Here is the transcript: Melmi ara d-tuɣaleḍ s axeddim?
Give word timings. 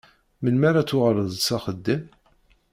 Melmi 0.41 0.65
ara 0.69 0.81
d-tuɣaleḍ 0.83 1.29
s 1.45 1.49
axeddim? 1.57 2.03